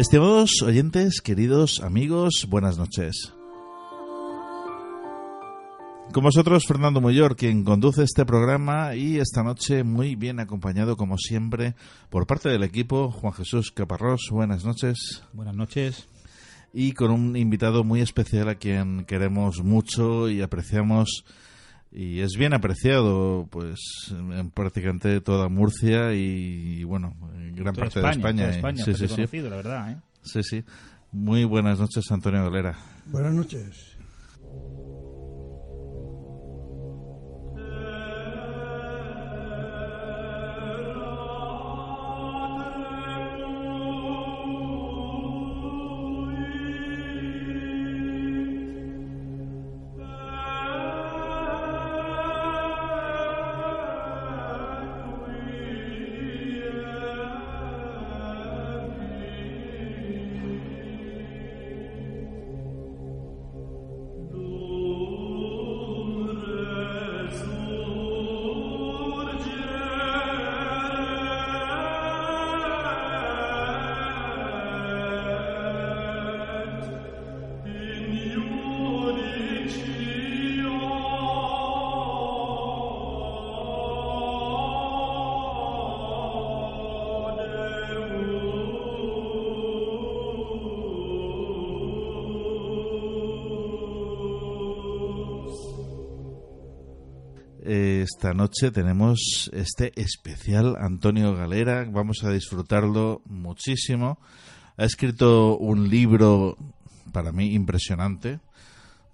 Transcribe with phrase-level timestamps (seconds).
[0.00, 3.34] Estimados oyentes, queridos amigos, buenas noches.
[6.10, 11.18] Con vosotros, Fernando Muyor, quien conduce este programa y esta noche muy bien acompañado, como
[11.18, 11.74] siempre,
[12.08, 14.30] por parte del equipo, Juan Jesús Caparrós.
[14.30, 15.22] Buenas noches.
[15.34, 16.08] Buenas noches.
[16.72, 21.26] Y con un invitado muy especial a quien queremos mucho y apreciamos
[21.92, 27.16] y es bien apreciado pues en prácticamente toda Murcia y, bueno
[27.60, 29.40] gran parte de España, España sí, sí, sí.
[29.42, 29.96] la verdad ¿eh?
[30.22, 30.64] sí sí
[31.12, 33.98] muy buenas noches Antonio Galera buenas noches
[97.64, 101.86] esta noche tenemos este especial Antonio Galera.
[101.90, 104.18] Vamos a disfrutarlo muchísimo.
[104.76, 106.56] Ha escrito un libro
[107.12, 108.40] para mí impresionante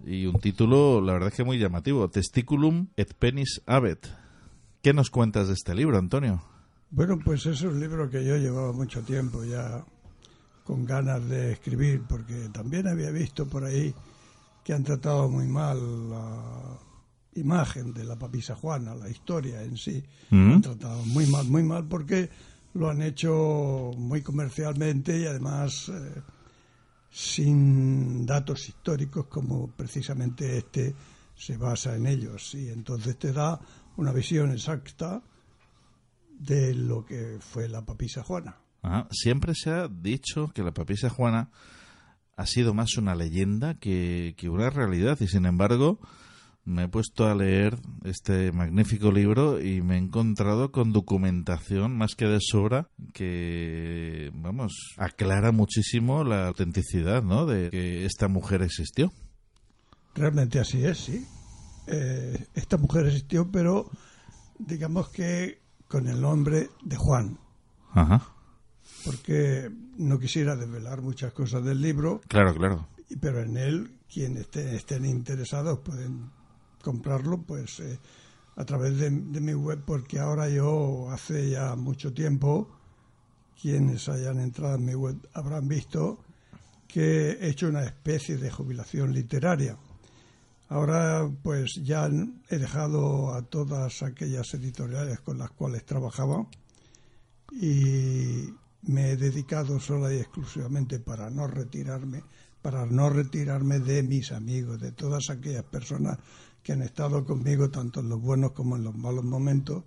[0.04, 4.06] y un título, la verdad es que muy llamativo, Testiculum et Penis Abet.
[4.82, 6.42] ¿Qué nos cuentas de este libro, Antonio?
[6.90, 9.84] Bueno, pues es un libro que yo llevaba mucho tiempo ya
[10.64, 13.92] con ganas de escribir, porque también había visto por ahí
[14.62, 15.78] que han tratado muy mal
[16.12, 16.85] a
[17.36, 20.52] imagen de la papisa Juana, la historia en sí, mm.
[20.52, 22.28] han tratado muy mal, muy mal porque
[22.74, 26.22] lo han hecho muy comercialmente y además eh,
[27.10, 30.94] sin datos históricos como precisamente este
[31.34, 33.60] se basa en ellos y entonces te da
[33.96, 35.22] una visión exacta
[36.38, 38.56] de lo que fue la papisa Juana.
[39.10, 41.50] Siempre se ha dicho que la papisa Juana
[42.36, 45.98] ha sido más una leyenda que, que una realidad y sin embargo
[46.66, 52.16] me he puesto a leer este magnífico libro y me he encontrado con documentación más
[52.16, 57.46] que de sobra que, vamos, aclara muchísimo la autenticidad, ¿no?
[57.46, 59.12] De que esta mujer existió.
[60.14, 61.24] Realmente así es, sí.
[61.86, 63.88] Eh, esta mujer existió, pero
[64.58, 67.38] digamos que con el nombre de Juan.
[67.92, 68.26] Ajá.
[69.04, 72.20] Porque no quisiera desvelar muchas cosas del libro.
[72.26, 72.88] Claro, claro.
[73.20, 76.30] Pero en él, quienes estén interesados pueden
[76.86, 77.98] comprarlo pues eh,
[78.54, 82.68] a través de, mi web porque ahora yo hace ya mucho tiempo
[83.60, 86.20] quienes hayan entrado en mi web habrán visto
[86.86, 89.76] que he hecho una especie de jubilación literaria.
[90.68, 92.08] Ahora pues ya
[92.48, 96.46] he dejado a todas aquellas editoriales con las cuales trabajaba
[97.50, 98.54] y
[98.86, 102.22] me he dedicado sola y exclusivamente para no retirarme,
[102.62, 106.18] para no retirarme de mis amigos, de todas aquellas personas
[106.62, 109.84] que han estado conmigo tanto en los buenos como en los malos momentos.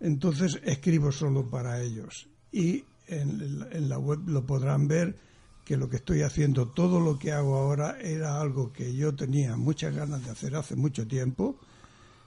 [0.00, 5.16] Entonces escribo solo para ellos y en, en la web lo podrán ver
[5.64, 9.56] que lo que estoy haciendo, todo lo que hago ahora era algo que yo tenía
[9.56, 11.56] muchas ganas de hacer hace mucho tiempo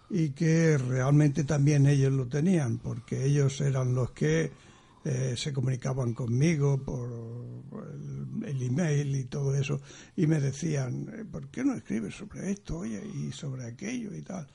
[0.09, 4.51] y que realmente también ellos lo tenían, porque ellos eran los que
[5.07, 7.11] eh, se comunicaban conmigo por,
[8.43, 9.79] el, email y todo eso
[10.15, 14.23] y me decían, eh, ¿por qué no escribes sobre esto oye, y sobre aquello y
[14.23, 14.47] tal?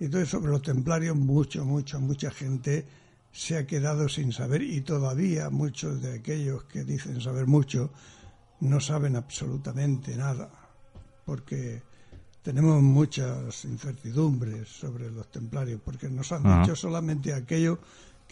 [0.00, 2.84] Entonces sobre los templarios mucho, mucho, mucha gente
[3.30, 7.92] se ha quedado sin saber y todavía muchos de aquellos que dicen saber mucho
[8.58, 10.50] no saben absolutamente nada,
[11.24, 11.80] porque
[12.42, 17.78] tenemos muchas incertidumbres sobre los templarios, porque nos han dicho solamente aquello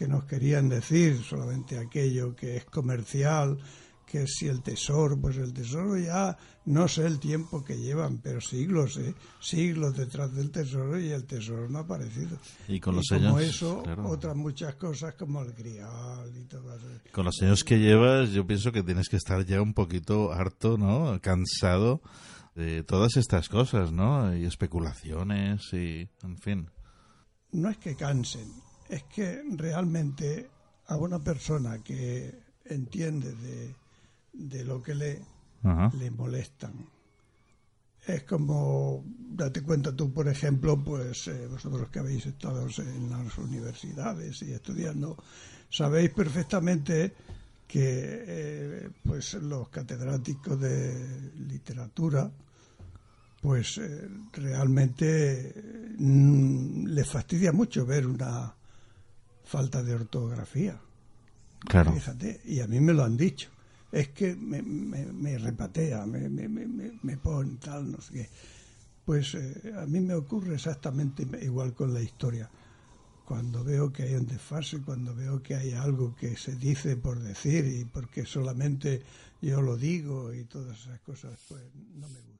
[0.01, 3.59] que nos querían decir, solamente aquello que es comercial,
[4.07, 8.41] que si el tesoro, pues el tesoro ya no sé el tiempo que llevan, pero
[8.41, 9.15] siglos, ¿eh?
[9.41, 12.39] siglos detrás del tesoro y el tesoro no ha aparecido.
[12.67, 16.87] Y con los como años, eso, otras muchas cosas como el grial y todo eso.
[17.13, 20.79] Con los años que llevas, yo pienso que tienes que estar ya un poquito harto,
[20.79, 21.21] ¿no?
[21.21, 22.01] Cansado
[22.55, 24.35] de todas estas cosas, ¿no?
[24.35, 26.71] Y especulaciones y, en fin.
[27.53, 28.51] No es que cansen,
[28.91, 30.51] es que realmente
[30.87, 33.75] a una persona que entiende de
[34.33, 35.21] de lo que le,
[35.99, 36.73] le molestan.
[38.07, 43.37] Es como, date cuenta tú, por ejemplo, pues eh, vosotros que habéis estado en las
[43.37, 45.17] universidades y estudiando,
[45.69, 47.13] sabéis perfectamente
[47.69, 52.31] que eh, pues los catedráticos de literatura
[53.41, 55.55] pues eh, realmente
[55.99, 58.55] mm, les fastidia mucho ver una
[59.51, 60.81] falta de ortografía.
[61.69, 61.93] Claro.
[61.93, 63.51] Fíjate, y a mí me lo han dicho
[63.93, 68.29] es que me, me, repatea, me, me, me, pone tal, no sé qué.
[69.05, 72.49] Pues eh, a mí me ocurre exactamente igual con la historia.
[73.25, 77.19] Cuando veo que hay un desfase, cuando veo que hay algo que se dice por
[77.21, 79.03] decir y porque solamente
[79.41, 81.63] yo lo digo y todas esas cosas, pues
[81.95, 82.40] no me gusta.